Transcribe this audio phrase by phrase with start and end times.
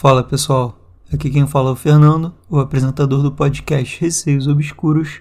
[0.00, 0.80] Fala pessoal,
[1.12, 5.20] aqui quem fala é o Fernando, o apresentador do podcast Receios Obscuros,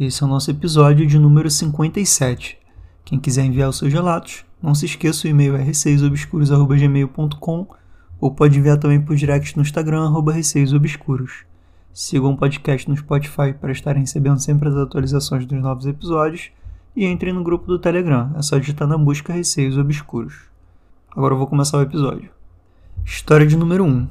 [0.00, 2.58] esse é o nosso episódio de número 57.
[3.04, 7.68] Quem quiser enviar os seus relatos, não se esqueça o e-mail é receiosobscuros.gmail.com
[8.20, 11.44] ou pode enviar também por direct no Instagram, arroba receiosobscuros.
[11.94, 16.50] Sigam o podcast no Spotify para estarem recebendo sempre as atualizações dos novos episódios
[16.96, 20.34] e entrem no grupo do Telegram, é só digitar na busca Receios Obscuros.
[21.12, 22.35] Agora eu vou começar o episódio.
[23.08, 24.08] História de número 1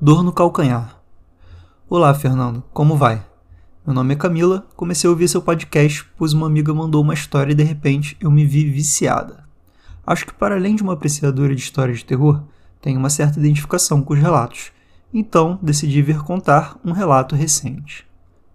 [0.00, 0.98] Dor no calcanhar.
[1.90, 3.22] Olá, Fernando, como vai?
[3.86, 7.52] Meu nome é Camila, comecei a ouvir seu podcast pois uma amiga mandou uma história
[7.52, 9.44] e de repente eu me vi viciada.
[10.06, 12.42] Acho que, para além de uma apreciadora de histórias de terror,
[12.80, 14.72] tenho uma certa identificação com os relatos,
[15.12, 18.06] então decidi vir contar um relato recente.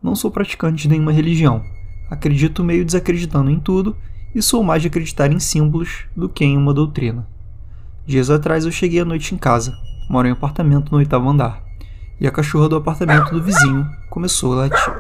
[0.02, 1.62] Não sou praticante de nenhuma religião,
[2.10, 3.96] acredito meio desacreditando em tudo
[4.34, 7.35] e sou mais de acreditar em símbolos do que em uma doutrina.
[8.08, 9.76] Dias atrás eu cheguei à noite em casa,
[10.08, 11.64] moro em um apartamento no oitavo andar,
[12.20, 14.94] e a cachorra do apartamento do vizinho começou a latir.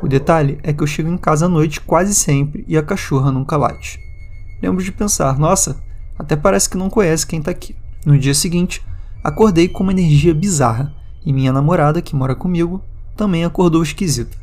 [0.00, 3.30] O detalhe é que eu chego em casa à noite quase sempre e a cachorra
[3.30, 4.00] nunca late.
[4.62, 5.82] Lembro de pensar, nossa,
[6.18, 7.76] até parece que não conhece quem tá aqui.
[8.06, 8.82] No dia seguinte,
[9.22, 10.94] acordei com uma energia bizarra
[11.26, 12.82] e minha namorada, que mora comigo,
[13.16, 14.34] também acordou esquisita.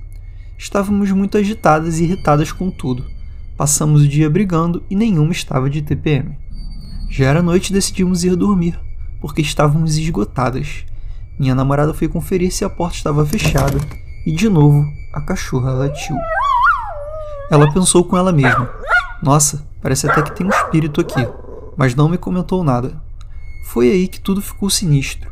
[0.56, 3.04] Estávamos muito agitadas e irritadas com tudo.
[3.58, 6.45] Passamos o dia brigando e nenhuma estava de TPM.
[7.10, 8.80] Já era noite e decidimos ir dormir,
[9.22, 10.86] porque estávamos esgotadas.
[11.40, 13.78] Minha namorada foi conferir se a porta estava fechada
[14.26, 16.16] e de novo a cachorra latiu.
[17.50, 18.70] Ela pensou com ela mesma:
[19.22, 21.28] Nossa, parece até que tem um espírito aqui,
[21.78, 23.02] mas não me comentou nada.
[23.68, 25.32] Foi aí que tudo ficou sinistro.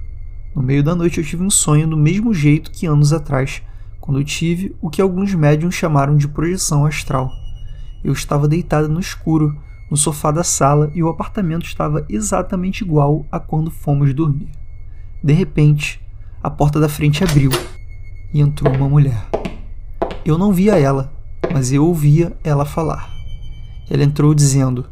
[0.55, 3.61] No meio da noite eu tive um sonho do mesmo jeito que anos atrás,
[3.99, 7.31] quando eu tive o que alguns médiums chamaram de projeção astral.
[8.03, 9.57] Eu estava deitada no escuro,
[9.93, 14.49] no sofá da sala e o apartamento estava exatamente igual a quando fomos dormir.
[15.23, 16.01] De repente,
[16.41, 17.51] a porta da frente abriu
[18.33, 19.23] e entrou uma mulher.
[20.25, 21.13] Eu não via ela,
[21.53, 23.07] mas eu ouvia ela falar.
[23.87, 24.87] Ela entrou dizendo: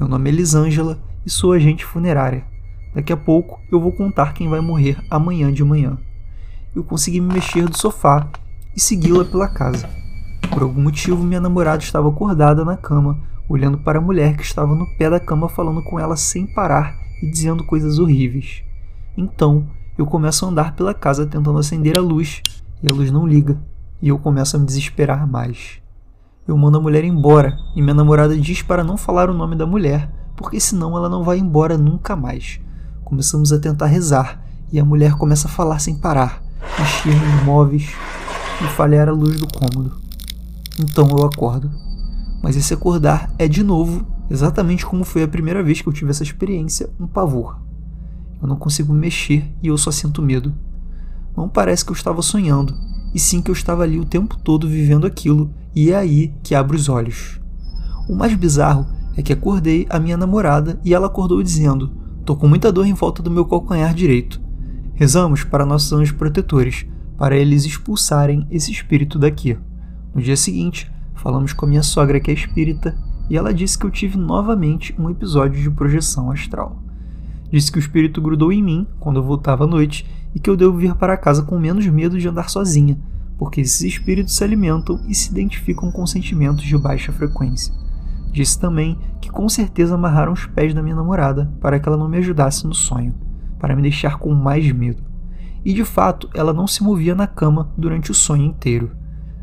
[0.00, 2.44] Meu nome é Elisângela e sou agente funerária.
[2.92, 5.96] Daqui a pouco eu vou contar quem vai morrer amanhã de manhã.
[6.74, 8.26] Eu consegui me mexer do sofá
[8.74, 9.88] e segui-la pela casa.
[10.50, 14.76] Por algum motivo, minha namorada estava acordada na cama, olhando para a mulher que estava
[14.76, 18.62] no pé da cama falando com ela sem parar e dizendo coisas horríveis.
[19.16, 19.66] Então,
[19.98, 22.42] eu começo a andar pela casa tentando acender a luz
[22.80, 23.60] e a luz não liga,
[24.00, 25.82] e eu começo a me desesperar mais.
[26.46, 29.66] Eu mando a mulher embora e minha namorada diz para não falar o nome da
[29.66, 32.60] mulher, porque senão ela não vai embora nunca mais.
[33.04, 34.40] Começamos a tentar rezar
[34.70, 36.40] e a mulher começa a falar sem parar,
[36.78, 37.92] mexer nos móveis
[38.62, 40.00] e falhar a luz do cômodo.
[40.78, 41.89] Então eu acordo
[42.42, 46.10] mas esse acordar é de novo, exatamente como foi a primeira vez que eu tive
[46.10, 47.58] essa experiência, um pavor.
[48.40, 50.54] Eu não consigo mexer e eu só sinto medo.
[51.36, 52.74] Não parece que eu estava sonhando,
[53.14, 56.54] e sim que eu estava ali o tempo todo vivendo aquilo, e é aí que
[56.54, 57.40] abro os olhos.
[58.08, 58.86] O mais bizarro
[59.16, 61.92] é que acordei a minha namorada e ela acordou dizendo:
[62.24, 64.40] Tô com muita dor em volta do meu calcanhar direito.
[64.94, 66.86] Rezamos para nossos anjos protetores,
[67.16, 69.56] para eles expulsarem esse espírito daqui.
[70.14, 72.96] No dia seguinte, Falamos com a minha sogra que é espírita
[73.28, 76.82] e ela disse que eu tive novamente um episódio de projeção astral.
[77.52, 80.56] Disse que o espírito grudou em mim quando eu voltava à noite e que eu
[80.56, 82.98] devo vir para casa com menos medo de andar sozinha,
[83.36, 87.74] porque esses espíritos se alimentam e se identificam com sentimentos de baixa frequência.
[88.32, 92.08] Disse também que com certeza amarraram os pés da minha namorada para que ela não
[92.08, 93.14] me ajudasse no sonho,
[93.58, 95.02] para me deixar com mais medo.
[95.62, 98.92] E de fato, ela não se movia na cama durante o sonho inteiro.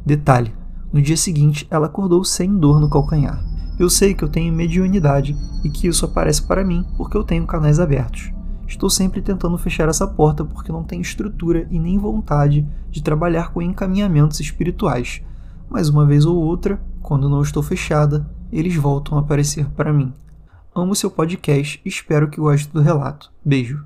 [0.04, 0.57] Detalhe:
[0.92, 3.44] no dia seguinte, ela acordou sem dor no calcanhar.
[3.80, 7.46] Eu sei que eu tenho mediunidade e que isso aparece para mim porque eu tenho
[7.46, 8.32] canais abertos.
[8.68, 13.52] Estou sempre tentando fechar essa porta porque não tenho estrutura e nem vontade de trabalhar
[13.52, 15.22] com encaminhamentos espirituais.
[15.70, 20.14] Mas uma vez ou outra, quando não estou fechada, eles voltam a aparecer para mim.
[20.76, 23.32] Amo seu podcast e espero que goste do relato.
[23.44, 23.86] Beijo.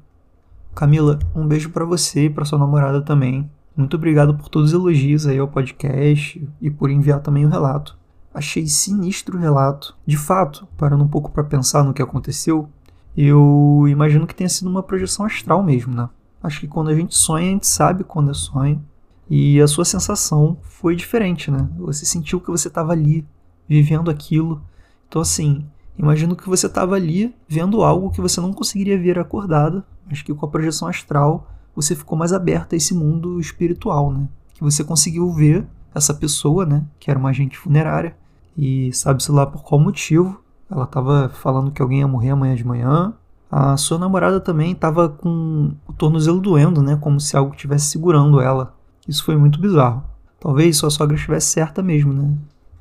[0.74, 3.50] Camila, um beijo para você e para sua namorada também.
[3.82, 7.98] Muito obrigado por todos os elogios aí ao podcast e por enviar também o relato.
[8.32, 9.98] Achei sinistro o relato.
[10.06, 12.70] De fato, parando um pouco para pensar no que aconteceu,
[13.18, 16.08] eu imagino que tenha sido uma projeção astral mesmo, né?
[16.44, 18.86] Acho que quando a gente sonha, a gente sabe quando é sonho.
[19.28, 21.68] E a sua sensação foi diferente, né?
[21.80, 23.26] Você sentiu que você estava ali,
[23.68, 24.62] vivendo aquilo.
[25.10, 25.66] Então, assim,
[25.98, 30.32] imagino que você estava ali vendo algo que você não conseguiria ver acordada, mas que
[30.36, 34.28] com a projeção astral você ficou mais aberto a esse mundo espiritual, né?
[34.54, 36.86] Que você conseguiu ver essa pessoa, né?
[37.00, 38.16] Que era uma agente funerária.
[38.58, 40.42] E sabe-se lá por qual motivo.
[40.70, 43.14] Ela estava falando que alguém ia morrer amanhã de manhã.
[43.50, 46.96] A sua namorada também estava com o tornozelo doendo, né?
[46.96, 48.74] Como se algo estivesse segurando ela.
[49.08, 50.04] Isso foi muito bizarro.
[50.40, 52.34] Talvez sua sogra estivesse certa mesmo, né?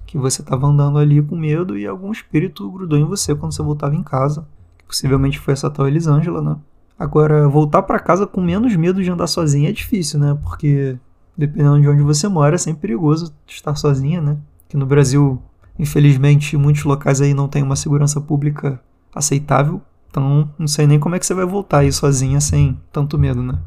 [0.06, 3.62] Que você estava andando ali com medo e algum espírito grudou em você quando você
[3.62, 4.46] voltava em casa.
[4.86, 6.56] Possivelmente foi essa tal Elisângela, né?
[7.00, 10.38] Agora, voltar para casa com menos medo de andar sozinha é difícil, né?
[10.42, 10.98] Porque
[11.36, 14.36] dependendo de onde você mora, é sempre perigoso estar sozinha, né?
[14.68, 15.42] Que no Brasil,
[15.78, 18.78] infelizmente, muitos locais aí não tem uma segurança pública
[19.14, 19.80] aceitável
[20.10, 23.42] então, não sei nem como é que você vai voltar aí sozinha sem tanto medo,
[23.42, 23.60] né?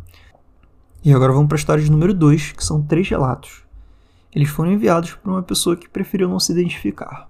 [1.04, 3.64] E agora vamos para a história de número 2, que são três relatos.
[4.36, 7.30] Eles foram enviados por uma pessoa que preferiu não se identificar.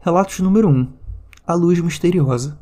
[0.00, 0.72] Relatos número 1.
[0.72, 0.92] Um,
[1.46, 2.58] a luz misteriosa.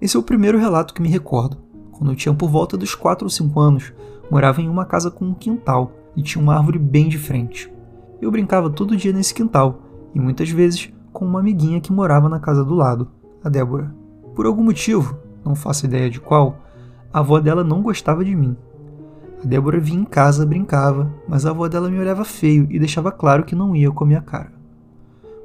[0.00, 1.58] Esse é o primeiro relato que me recordo.
[1.96, 3.92] Quando eu tinha por volta dos 4 ou 5 anos,
[4.30, 7.72] morava em uma casa com um quintal e tinha uma árvore bem de frente.
[8.20, 9.80] Eu brincava todo dia nesse quintal
[10.14, 13.08] e muitas vezes com uma amiguinha que morava na casa do lado,
[13.42, 13.94] a Débora.
[14.34, 16.58] Por algum motivo, não faço ideia de qual,
[17.12, 18.56] a avó dela não gostava de mim.
[19.42, 23.10] A Débora vinha em casa, brincava, mas a avó dela me olhava feio e deixava
[23.12, 24.52] claro que não ia com a minha cara.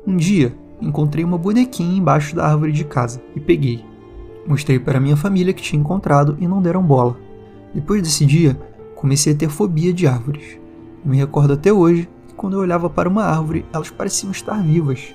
[0.06, 3.91] Um dia, encontrei uma bonequinha embaixo da árvore de casa e peguei.
[4.46, 7.18] Mostrei para minha família que tinha encontrado e não deram bola.
[7.74, 8.60] Depois desse dia,
[8.96, 10.60] comecei a ter fobia de árvores.
[11.04, 15.14] Me recordo até hoje que quando eu olhava para uma árvore, elas pareciam estar vivas.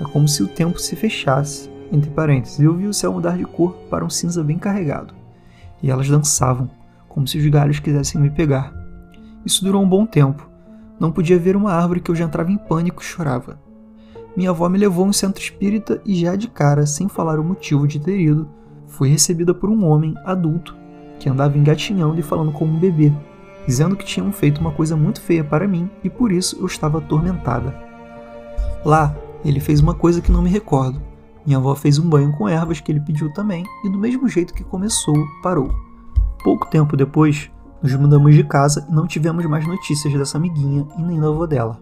[0.00, 3.44] É como se o tempo se fechasse entre parênteses, eu vi o céu mudar de
[3.44, 5.14] cor para um cinza bem carregado,
[5.82, 6.70] e elas dançavam,
[7.08, 8.72] como se os galhos quisessem me pegar.
[9.44, 10.48] Isso durou um bom tempo.
[11.00, 13.58] Não podia ver uma árvore que eu já entrava em pânico e chorava.
[14.36, 17.44] Minha avó me levou a um centro espírita e já de cara, sem falar o
[17.44, 18.48] motivo de ter ido,
[18.88, 20.76] fui recebida por um homem adulto
[21.20, 23.12] que andava engatinhando e falando como um bebê,
[23.66, 26.98] dizendo que tinham feito uma coisa muito feia para mim e por isso eu estava
[26.98, 27.74] atormentada.
[28.84, 29.14] Lá,
[29.44, 31.00] ele fez uma coisa que não me recordo,
[31.48, 34.52] minha avó fez um banho com ervas que ele pediu também, e do mesmo jeito
[34.52, 35.70] que começou, parou.
[36.44, 37.50] Pouco tempo depois,
[37.82, 41.46] nos mudamos de casa e não tivemos mais notícias dessa amiguinha e nem da avó
[41.46, 41.80] dela.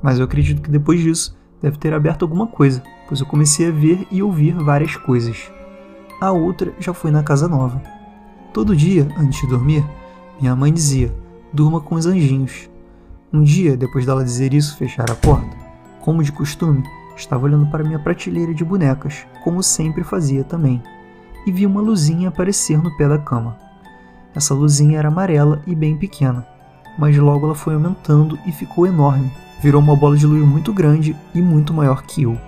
[0.00, 3.72] Mas eu acredito que depois disso deve ter aberto alguma coisa, pois eu comecei a
[3.72, 5.50] ver e ouvir várias coisas.
[6.20, 7.82] A outra já foi na casa nova.
[8.52, 9.84] Todo dia, antes de dormir,
[10.40, 11.14] minha mãe dizia:
[11.52, 12.68] durma com os anjinhos.
[13.32, 15.56] Um dia, depois dela dizer isso, fechar a porta.
[16.00, 16.82] Como de costume,
[17.18, 20.80] Estava olhando para minha prateleira de bonecas, como sempre fazia também,
[21.44, 23.58] e vi uma luzinha aparecer no pé da cama.
[24.36, 26.46] Essa luzinha era amarela e bem pequena,
[26.96, 29.32] mas logo ela foi aumentando e ficou enorme.
[29.60, 32.38] Virou uma bola de luz muito grande e muito maior que eu.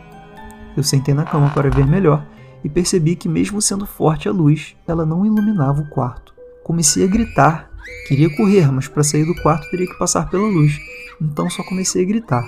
[0.77, 2.25] Eu sentei na cama para ver melhor
[2.65, 6.35] e percebi que, mesmo sendo forte a luz, ela não iluminava o quarto.
[6.63, 7.71] Comecei a gritar.
[8.07, 10.79] Queria correr, mas para sair do quarto teria que passar pela luz,
[11.21, 12.45] então só comecei a gritar.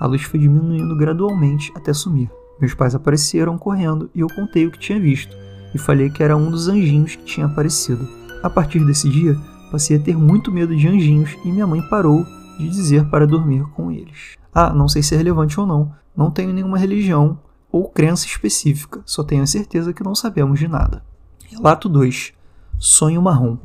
[0.00, 2.30] A luz foi diminuindo gradualmente até sumir.
[2.60, 5.36] Meus pais apareceram correndo e eu contei o que tinha visto,
[5.74, 8.08] e falei que era um dos anjinhos que tinha aparecido.
[8.42, 9.36] A partir desse dia,
[9.70, 12.24] passei a ter muito medo de anjinhos e minha mãe parou
[12.58, 14.36] de dizer para dormir com eles.
[14.54, 17.38] Ah, não sei se é relevante ou não, não tenho nenhuma religião
[17.72, 21.02] ou crença específica, só tenho a certeza que não sabemos de nada.
[21.50, 22.34] Relato 2
[22.78, 23.56] Sonho Marrom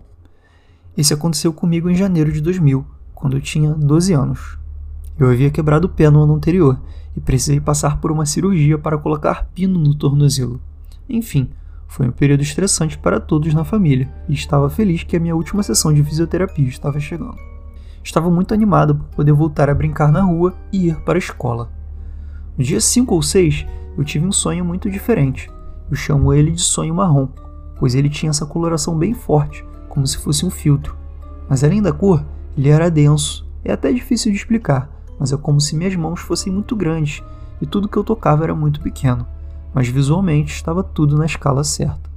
[0.97, 4.57] Esse aconteceu comigo em janeiro de 2000, quando eu tinha 12 anos.
[5.19, 6.79] Eu havia quebrado o pé no ano anterior
[7.15, 10.61] e precisei passar por uma cirurgia para colocar pino no tornozelo.
[11.09, 11.49] Enfim,
[11.87, 15.63] foi um período estressante para todos na família e estava feliz que a minha última
[15.63, 17.37] sessão de fisioterapia estava chegando.
[18.03, 21.69] Estava muito animado por poder voltar a brincar na rua e ir para a escola.
[22.57, 23.65] No dia 5 ou 6,
[23.97, 25.49] eu tive um sonho muito diferente.
[25.89, 27.27] Eu chamo ele de sonho marrom,
[27.79, 30.95] pois ele tinha essa coloração bem forte, como se fosse um filtro.
[31.49, 32.23] Mas além da cor,
[32.57, 33.47] ele era denso.
[33.63, 34.89] É até difícil de explicar,
[35.19, 37.23] mas é como se minhas mãos fossem muito grandes
[37.61, 39.25] e tudo que eu tocava era muito pequeno,
[39.73, 42.09] mas visualmente estava tudo na escala certa.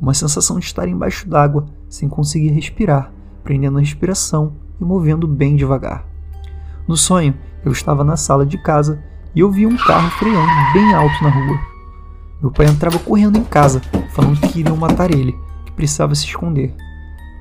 [0.00, 3.12] Uma sensação de estar embaixo d'água, sem conseguir respirar,
[3.42, 6.04] prendendo a respiração e movendo bem devagar.
[6.86, 9.02] No sonho, eu estava na sala de casa
[9.34, 11.60] e ouvi um carro freando bem alto na rua.
[12.40, 16.74] Meu pai entrava correndo em casa, falando que iriam matar ele, que precisava se esconder.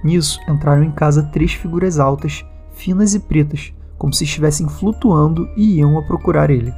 [0.03, 5.77] Nisso, entraram em casa três figuras altas, finas e pretas, como se estivessem flutuando e
[5.77, 6.73] iam a procurar ele.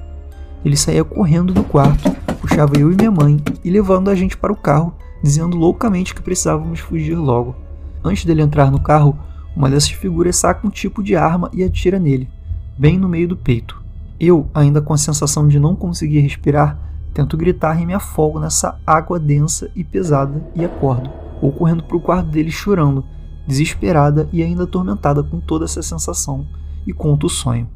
[0.63, 2.09] Ele saía correndo do quarto,
[2.41, 4.93] puxava eu e minha mãe e levando a gente para o carro,
[5.23, 7.55] dizendo loucamente que precisávamos fugir logo.
[8.03, 9.17] Antes dele entrar no carro,
[9.55, 12.29] uma dessas figuras saca um tipo de arma e atira nele,
[12.77, 13.84] bem no meio do peito.
[14.19, 16.79] Eu, ainda com a sensação de não conseguir respirar,
[17.13, 21.09] tento gritar e me afogo nessa água densa e pesada e acordo,
[21.41, 23.03] ou correndo para o quarto dele chorando,
[23.47, 26.47] desesperada e ainda atormentada com toda essa sensação
[26.85, 27.69] e conta o sonho.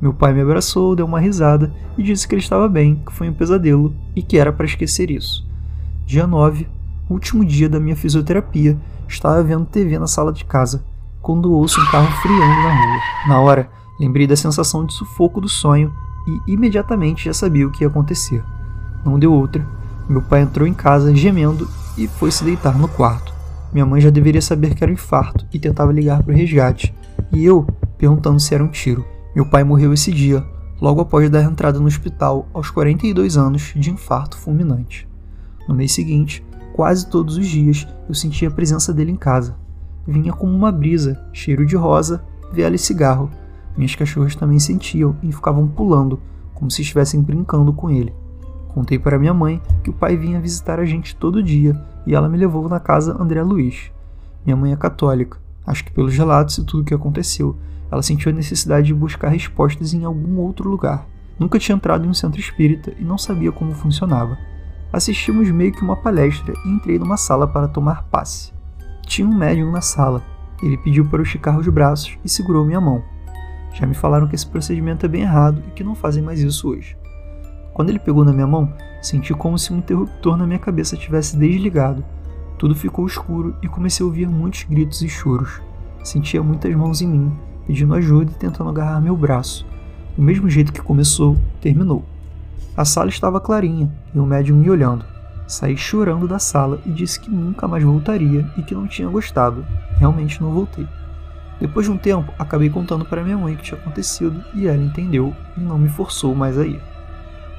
[0.00, 3.28] Meu pai me abraçou, deu uma risada e disse que ele estava bem, que foi
[3.28, 5.46] um pesadelo e que era para esquecer isso.
[6.06, 6.66] Dia 9,
[7.08, 10.84] último dia da minha fisioterapia, estava vendo TV na sala de casa,
[11.20, 13.00] quando ouço um carro freando na rua.
[13.28, 13.70] Na hora,
[14.00, 15.92] lembrei da sensação de sufoco do sonho
[16.26, 18.42] e imediatamente já sabia o que ia acontecer.
[19.04, 19.66] Não deu outra.
[20.08, 23.34] Meu pai entrou em casa gemendo e foi se deitar no quarto.
[23.72, 26.94] Minha mãe já deveria saber que era um infarto e tentava ligar para o resgate,
[27.30, 27.66] e eu
[27.98, 29.04] perguntando se era um tiro.
[29.36, 30.44] Meu pai morreu esse dia,
[30.80, 35.06] logo após dar entrada no hospital aos 42 anos de infarto fulminante.
[35.68, 39.54] No mês seguinte, quase todos os dias, eu sentia a presença dele em casa.
[40.08, 43.30] Vinha como uma brisa, cheiro de rosa, vela e cigarro.
[43.80, 46.20] Minhas cachorras também sentiam e ficavam pulando,
[46.52, 48.12] como se estivessem brincando com ele.
[48.68, 51.74] Contei para minha mãe que o pai vinha visitar a gente todo dia
[52.06, 53.90] e ela me levou na casa André Luiz.
[54.44, 55.38] Minha mãe é católica.
[55.66, 57.56] Acho que pelos relatos e tudo o que aconteceu,
[57.90, 61.06] ela sentiu a necessidade de buscar respostas em algum outro lugar.
[61.38, 64.36] Nunca tinha entrado em um centro espírita e não sabia como funcionava.
[64.92, 68.52] Assistimos meio que uma palestra e entrei numa sala para tomar passe.
[69.06, 70.22] Tinha um médium na sala.
[70.62, 73.02] Ele pediu para eu esticar os braços e segurou minha mão.
[73.72, 76.68] Já me falaram que esse procedimento é bem errado e que não fazem mais isso
[76.68, 76.96] hoje.
[77.72, 81.36] Quando ele pegou na minha mão, senti como se um interruptor na minha cabeça tivesse
[81.36, 82.04] desligado.
[82.58, 85.60] Tudo ficou escuro e comecei a ouvir muitos gritos e choros.
[86.02, 87.32] Sentia muitas mãos em mim,
[87.66, 89.66] pedindo ajuda e tentando agarrar meu braço.
[90.16, 92.04] Do mesmo jeito que começou, terminou.
[92.76, 95.04] A sala estava clarinha e o médium me olhando.
[95.46, 99.64] Saí chorando da sala e disse que nunca mais voltaria e que não tinha gostado.
[99.96, 100.86] Realmente não voltei.
[101.60, 104.82] Depois de um tempo, acabei contando para minha mãe o que tinha acontecido e ela
[104.82, 106.80] entendeu e não me forçou mais a ir.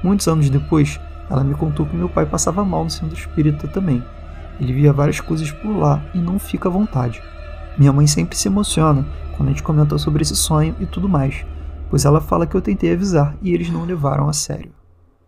[0.02, 0.98] Muitos anos depois,
[1.30, 4.02] ela me contou que meu pai passava mal no centro espírita também.
[4.60, 7.22] Ele via várias coisas por lá e não fica à vontade.
[7.78, 9.06] Minha mãe sempre se emociona
[9.36, 11.46] quando a gente comenta sobre esse sonho e tudo mais,
[11.88, 14.72] pois ela fala que eu tentei avisar e eles não levaram a sério.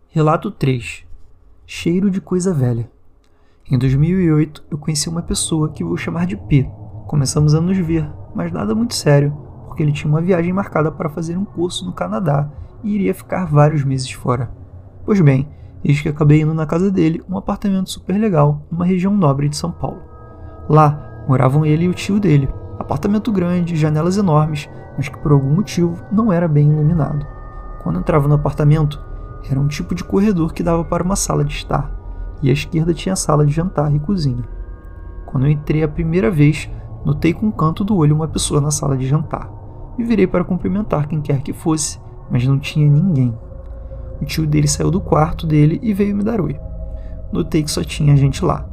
[0.09, 1.05] Relato 3
[1.65, 2.89] Cheiro de coisa velha.
[3.71, 6.69] Em 2008, eu conheci uma pessoa que vou chamar de P.
[7.07, 9.31] Começamos a nos ver, mas nada muito sério,
[9.65, 12.49] porque ele tinha uma viagem marcada para fazer um curso no Canadá
[12.83, 14.51] e iria ficar vários meses fora.
[15.05, 15.47] Pois bem,
[15.83, 19.55] eis que acabei indo na casa dele, um apartamento super legal, numa região nobre de
[19.55, 20.01] São Paulo.
[20.67, 22.49] Lá moravam ele e o tio dele.
[22.77, 27.25] Apartamento grande, janelas enormes, mas que por algum motivo não era bem iluminado.
[27.81, 28.99] Quando entrava no apartamento,
[29.49, 31.91] era um tipo de corredor que dava para uma sala de estar,
[32.41, 34.43] e à esquerda tinha a sala de jantar e cozinha.
[35.25, 36.69] Quando eu entrei a primeira vez,
[37.05, 39.49] notei com um canto do olho uma pessoa na sala de jantar.
[39.97, 43.33] E virei para cumprimentar quem quer que fosse, mas não tinha ninguém.
[44.21, 46.59] O tio dele saiu do quarto dele e veio me dar oi.
[47.31, 48.67] Notei que só tinha gente lá.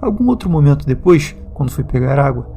[0.00, 2.48] Algum outro momento depois, quando fui pegar água,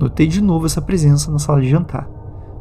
[0.00, 2.08] notei de novo essa presença na sala de jantar.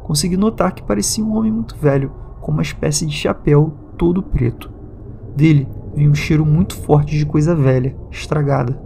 [0.03, 4.71] Consegui notar que parecia um homem muito velho, com uma espécie de chapéu todo preto.
[5.35, 8.81] Dele vinha um cheiro muito forte de coisa velha, estragada.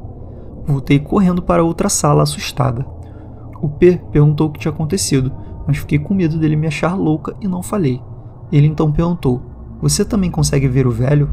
[0.66, 2.86] Voltei correndo para outra sala, assustada.
[3.62, 5.32] O P perguntou o que tinha acontecido,
[5.68, 8.02] mas fiquei com medo dele me achar louca e não falei.
[8.52, 9.42] Ele então perguntou:
[9.82, 11.30] você também consegue ver o velho?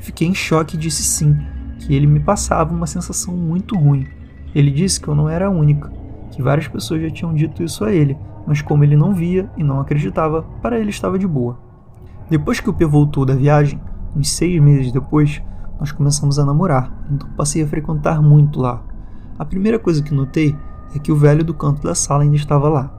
[0.00, 1.36] Fiquei em choque e disse sim,
[1.78, 4.06] que ele me passava uma sensação muito ruim.
[4.54, 5.92] Ele disse que eu não era a única,
[6.30, 9.62] que várias pessoas já tinham dito isso a ele, mas como ele não via e
[9.62, 11.58] não acreditava, para ele estava de boa.
[12.30, 13.80] Depois que o P voltou da viagem,
[14.16, 15.42] uns seis meses depois,
[15.78, 18.82] nós começamos a namorar, então passei a frequentar muito lá.
[19.38, 20.56] A primeira coisa que notei
[20.94, 22.90] é que o velho do canto da sala ainda estava lá.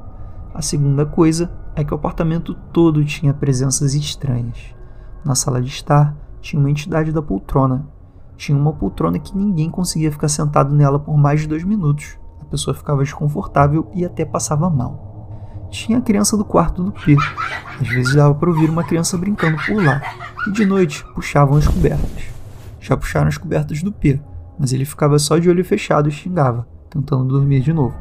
[0.53, 4.75] A segunda coisa é que o apartamento todo tinha presenças estranhas.
[5.24, 7.88] Na sala de estar, tinha uma entidade da poltrona.
[8.36, 12.17] Tinha uma poltrona que ninguém conseguia ficar sentado nela por mais de dois minutos.
[12.41, 15.67] A pessoa ficava desconfortável e até passava mal.
[15.69, 17.15] Tinha a criança do quarto do P.
[17.79, 20.01] Às vezes dava para ouvir uma criança brincando por lá.
[20.48, 22.24] E de noite puxavam as cobertas.
[22.79, 24.19] Já puxaram as cobertas do P,
[24.58, 27.96] mas ele ficava só de olho fechado e xingava, tentando dormir de novo.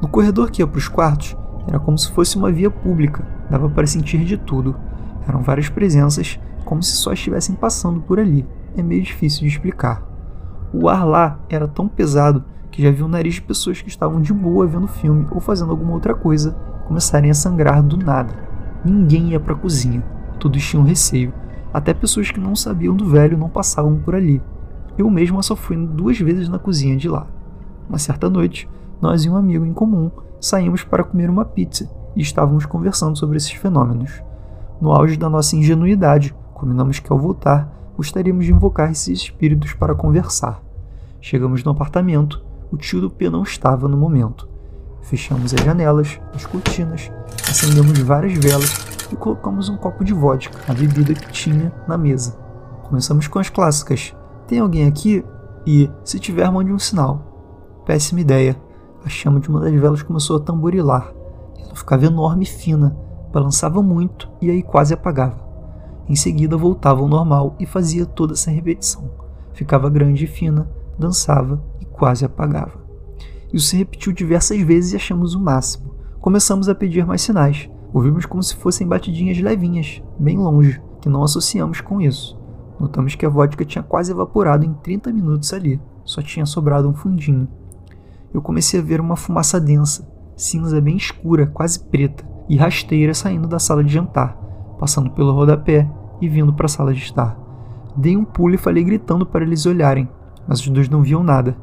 [0.00, 3.68] No corredor que ia para os quartos, era como se fosse uma via pública, dava
[3.68, 4.74] para sentir de tudo.
[5.26, 8.46] Eram várias presenças, como se só estivessem passando por ali.
[8.76, 10.02] É meio difícil de explicar.
[10.72, 14.20] O ar lá era tão pesado que já vi o nariz de pessoas que estavam
[14.20, 16.56] de boa vendo filme ou fazendo alguma outra coisa
[16.88, 18.34] começarem a sangrar do nada.
[18.84, 20.02] Ninguém ia para a cozinha,
[20.38, 21.32] todos tinham receio.
[21.72, 24.42] Até pessoas que não sabiam do velho não passavam por ali.
[24.98, 27.26] Eu mesmo só fui duas vezes na cozinha de lá.
[27.88, 28.68] Uma certa noite,
[29.00, 30.10] nós e um amigo em comum
[30.40, 34.22] saímos para comer uma pizza e estávamos conversando sobre esses fenômenos.
[34.80, 39.94] No auge da nossa ingenuidade, combinamos que ao voltar gostaríamos de invocar esses espíritos para
[39.94, 40.60] conversar.
[41.20, 44.48] Chegamos no apartamento, o tio do P não estava no momento.
[45.02, 47.10] Fechamos as janelas, as cortinas,
[47.48, 48.74] acendemos várias velas
[49.12, 52.36] e colocamos um copo de vodka, a bebida que tinha, na mesa.
[52.84, 54.14] Começamos com as clássicas.
[54.46, 55.24] Tem alguém aqui?
[55.66, 57.33] e, se tiver, mande um sinal.
[57.86, 58.56] Péssima ideia.
[59.04, 61.12] A chama de uma das velas começou a tamborilar.
[61.58, 62.96] Ela ficava enorme e fina,
[63.32, 65.44] balançava muito e aí quase apagava.
[66.08, 69.10] Em seguida voltava ao normal e fazia toda essa repetição.
[69.52, 72.82] Ficava grande e fina, dançava e quase apagava.
[73.52, 75.94] Isso se repetiu diversas vezes e achamos o máximo.
[76.20, 77.68] Começamos a pedir mais sinais.
[77.92, 82.36] Ouvimos como se fossem batidinhas levinhas, bem longe, que não associamos com isso.
[82.80, 86.94] Notamos que a vodka tinha quase evaporado em 30 minutos ali, só tinha sobrado um
[86.94, 87.46] fundinho.
[88.34, 90.04] Eu comecei a ver uma fumaça densa,
[90.36, 94.36] cinza bem escura, quase preta, e rasteira saindo da sala de jantar,
[94.76, 95.88] passando pelo rodapé
[96.20, 97.38] e vindo para a sala de estar.
[97.96, 100.08] Dei um pulo e falei gritando para eles olharem,
[100.48, 101.56] mas os dois não viam nada.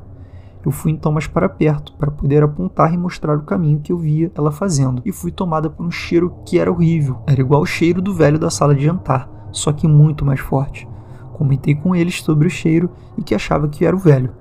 [0.66, 3.98] Eu fui então mais para perto, para poder apontar e mostrar o caminho que eu
[3.98, 7.18] via ela fazendo, e fui tomada por um cheiro que era horrível.
[7.28, 10.88] Era igual ao cheiro do velho da sala de jantar, só que muito mais forte.
[11.34, 14.32] Comentei com eles sobre o cheiro e que achava que era o velho.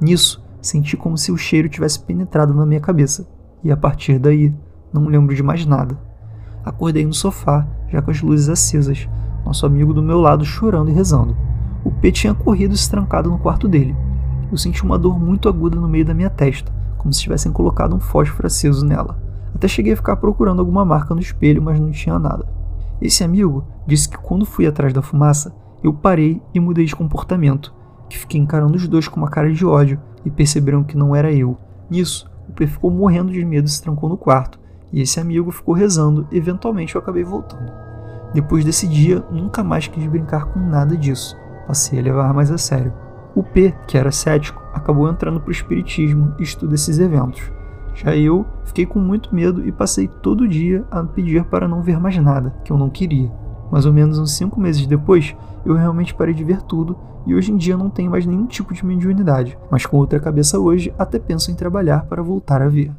[0.00, 3.26] Nisso, senti como se o cheiro tivesse penetrado na minha cabeça,
[3.64, 4.54] e a partir daí,
[4.92, 5.98] não lembro de mais nada.
[6.64, 9.08] Acordei no sofá, já com as luzes acesas,
[9.44, 11.36] nosso amigo do meu lado chorando e rezando.
[11.84, 13.96] O P tinha corrido se trancado no quarto dele.
[14.50, 17.96] Eu senti uma dor muito aguda no meio da minha testa, como se tivessem colocado
[17.96, 19.18] um fósforo aceso nela.
[19.54, 22.46] Até cheguei a ficar procurando alguma marca no espelho, mas não tinha nada.
[23.00, 27.72] Esse amigo disse que quando fui atrás da fumaça, eu parei e mudei de comportamento,
[28.08, 31.32] que fiquei encarando os dois com uma cara de ódio e perceberam que não era
[31.32, 31.56] eu.
[31.90, 34.60] Nisso, o P ficou morrendo de medo e se trancou no quarto,
[34.92, 37.72] e esse amigo ficou rezando, eventualmente eu acabei voltando.
[38.32, 42.58] Depois desse dia, nunca mais quis brincar com nada disso, passei a levar mais a
[42.58, 42.92] sério.
[43.34, 47.50] O P, que era cético, acabou entrando para o espiritismo e estuda esses eventos.
[47.94, 51.98] Já eu fiquei com muito medo e passei todo dia a pedir para não ver
[51.98, 53.32] mais nada, que eu não queria.
[53.72, 55.34] Mais ou menos uns cinco meses depois,
[55.70, 58.72] eu realmente parei de ver tudo e hoje em dia não tenho mais nenhum tipo
[58.72, 62.90] de mediunidade, mas com outra cabeça hoje até penso em trabalhar para voltar a ver.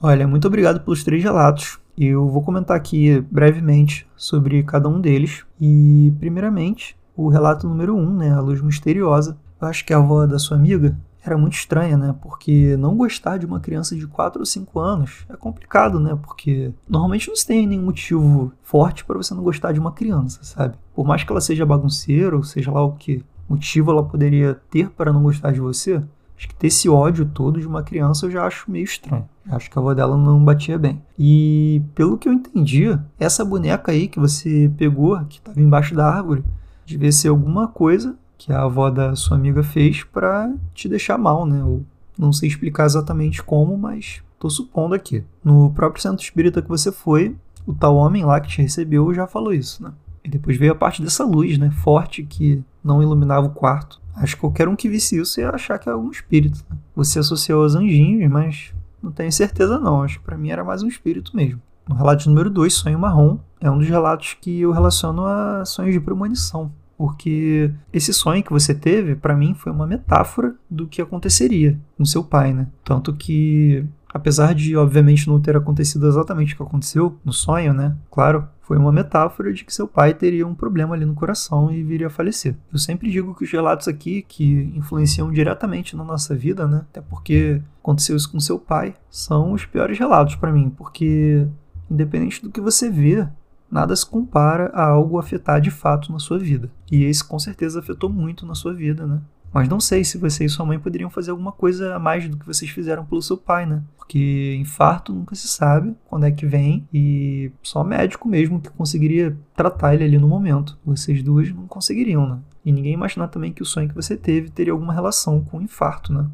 [0.00, 1.78] Olha, muito obrigado pelos três relatos.
[1.96, 5.44] Eu vou comentar aqui brevemente sobre cada um deles.
[5.58, 9.38] E, primeiramente, o relato número um, né, a luz misteriosa.
[9.58, 12.14] Eu acho que a avó da sua amiga era muito estranha, né?
[12.20, 16.16] Porque não gostar de uma criança de 4 ou 5 anos é complicado, né?
[16.20, 20.40] Porque normalmente não se tem nenhum motivo forte para você não gostar de uma criança,
[20.42, 20.76] sabe?
[20.94, 24.90] Por mais que ela seja bagunceira, ou seja lá o que motivo ela poderia ter
[24.90, 26.02] para não gostar de você,
[26.36, 29.28] acho que ter esse ódio todo de uma criança eu já acho meio estranho.
[29.48, 31.02] Acho que a avó dela não batia bem.
[31.18, 36.06] E pelo que eu entendi, essa boneca aí que você pegou, que estava embaixo da
[36.06, 36.44] árvore,
[36.84, 41.46] devia ser alguma coisa que a avó da sua amiga fez para te deixar mal,
[41.46, 41.60] né?
[41.60, 41.84] Eu
[42.18, 45.24] não sei explicar exatamente como, mas tô supondo aqui.
[45.44, 49.26] No próprio centro espírita que você foi, o tal homem lá que te recebeu já
[49.26, 49.92] falou isso, né?
[50.24, 51.70] E depois veio a parte dessa luz, né?
[51.70, 54.00] Forte que não iluminava o quarto.
[54.14, 56.64] Acho que qualquer um que visse isso ia achar que é algum espírito.
[56.70, 56.76] Né?
[56.94, 58.72] Você associou aos anjinhos, mas
[59.02, 60.02] não tenho certeza não.
[60.02, 61.60] Acho que para mim era mais um espírito mesmo.
[61.88, 65.92] No relato número 2, Sonho Marrom, é um dos relatos que eu relaciono a sonhos
[65.92, 71.02] de premonição porque esse sonho que você teve, para mim, foi uma metáfora do que
[71.02, 72.68] aconteceria com seu pai, né?
[72.84, 77.94] Tanto que, apesar de, obviamente, não ter acontecido exatamente o que aconteceu no sonho, né?
[78.10, 81.84] Claro, foi uma metáfora de que seu pai teria um problema ali no coração e
[81.84, 82.56] viria a falecer.
[82.72, 86.84] Eu sempre digo que os relatos aqui que influenciam diretamente na nossa vida, né?
[86.90, 91.46] Até porque aconteceu isso com seu pai, são os piores relatos para mim, porque
[91.88, 93.28] independente do que você vê,
[93.70, 96.70] nada se compara a algo afetar de fato na sua vida.
[96.90, 99.20] E esse com certeza afetou muito na sua vida, né?
[99.52, 102.36] Mas não sei se você e sua mãe poderiam fazer alguma coisa a mais do
[102.36, 103.82] que vocês fizeram pelo seu pai, né?
[103.96, 109.36] Porque infarto nunca se sabe quando é que vem e só médico mesmo que conseguiria
[109.54, 110.78] tratar ele ali no momento.
[110.84, 112.38] Vocês duas não conseguiriam, né?
[112.64, 115.62] E ninguém imaginar também que o sonho que você teve teria alguma relação com o
[115.62, 116.26] infarto, né?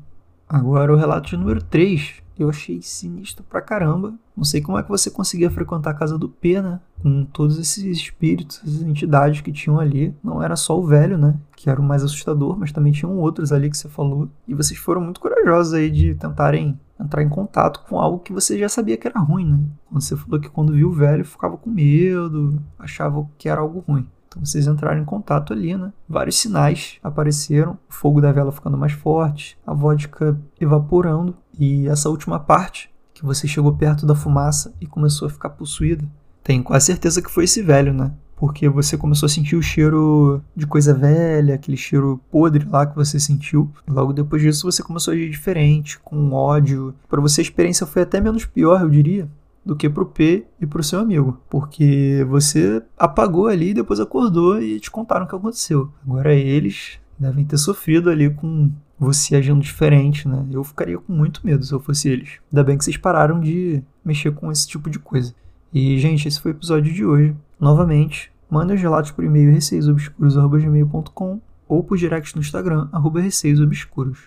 [0.48, 4.14] Agora o relato de número 3 eu achei sinistro pra caramba.
[4.36, 6.80] Não sei como é que você conseguia frequentar a casa do P, né?
[7.02, 10.14] Com todos esses espíritos, essas entidades que tinham ali.
[10.22, 11.36] Não era só o velho, né?
[11.56, 14.28] Que era o mais assustador, mas também tinham outros ali que você falou.
[14.46, 18.58] E vocês foram muito corajosos aí de tentarem entrar em contato com algo que você
[18.58, 19.60] já sabia que era ruim, né?
[19.88, 23.84] Quando você falou que quando viu o velho ficava com medo, achava que era algo
[23.86, 24.06] ruim.
[24.32, 25.92] Então vocês entraram em contato ali, né?
[26.08, 32.08] Vários sinais apareceram, o fogo da vela ficando mais forte, a vodka evaporando e essa
[32.08, 36.04] última parte que você chegou perto da fumaça e começou a ficar possuída.
[36.42, 38.12] Tenho quase certeza que foi esse velho, né?
[38.34, 42.96] Porque você começou a sentir o cheiro de coisa velha, aquele cheiro podre lá que
[42.96, 43.70] você sentiu.
[43.88, 46.92] Logo depois disso você começou a agir diferente, com ódio.
[47.08, 49.28] Para você a experiência foi até menos pior, eu diria,
[49.64, 54.60] do que pro P e pro seu amigo, porque você apagou ali e depois acordou
[54.60, 55.88] e te contaram o que aconteceu.
[56.04, 60.46] Agora eles devem ter sofrido ali com você agindo diferente, né?
[60.50, 62.38] Eu ficaria com muito medo se eu fosse eles.
[62.50, 65.34] Ainda bem que vocês pararam de mexer com esse tipo de coisa.
[65.72, 67.34] E, gente, esse foi o episódio de hoje.
[67.58, 74.20] Novamente, manda os relatos por e-mail receiosobscuros.gmail.com ou por direct no Instagram, arroba receiosobscuros.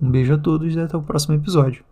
[0.00, 1.84] Um beijo a todos e até o próximo episódio.